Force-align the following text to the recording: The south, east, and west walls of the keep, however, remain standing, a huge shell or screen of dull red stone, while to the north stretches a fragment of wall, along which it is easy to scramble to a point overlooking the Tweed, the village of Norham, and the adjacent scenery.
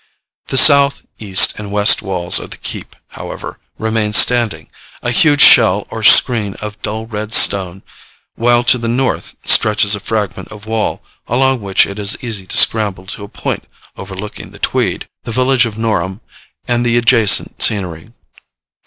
The 0.47 0.57
south, 0.57 1.05
east, 1.19 1.59
and 1.59 1.71
west 1.71 2.01
walls 2.01 2.39
of 2.39 2.49
the 2.49 2.57
keep, 2.57 2.95
however, 3.09 3.59
remain 3.77 4.13
standing, 4.13 4.67
a 5.03 5.11
huge 5.11 5.43
shell 5.43 5.85
or 5.91 6.01
screen 6.01 6.55
of 6.55 6.81
dull 6.81 7.05
red 7.05 7.35
stone, 7.35 7.83
while 8.33 8.63
to 8.63 8.79
the 8.79 8.87
north 8.87 9.35
stretches 9.43 9.93
a 9.93 9.99
fragment 9.99 10.47
of 10.47 10.65
wall, 10.65 11.03
along 11.27 11.61
which 11.61 11.85
it 11.85 11.99
is 11.99 12.17
easy 12.23 12.47
to 12.47 12.57
scramble 12.57 13.05
to 13.05 13.23
a 13.23 13.27
point 13.27 13.65
overlooking 13.95 14.49
the 14.49 14.57
Tweed, 14.57 15.07
the 15.21 15.31
village 15.31 15.67
of 15.67 15.77
Norham, 15.77 16.21
and 16.67 16.83
the 16.83 16.97
adjacent 16.97 17.61
scenery. 17.61 18.09